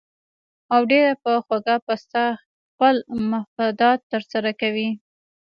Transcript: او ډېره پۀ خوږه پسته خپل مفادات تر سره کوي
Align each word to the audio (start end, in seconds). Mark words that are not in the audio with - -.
او 0.73 0.81
ډېره 0.91 1.13
پۀ 1.23 1.33
خوږه 1.45 1.75
پسته 1.85 2.23
خپل 2.69 2.95
مفادات 3.33 3.99
تر 4.11 4.21
سره 4.31 4.51
کوي 4.61 4.89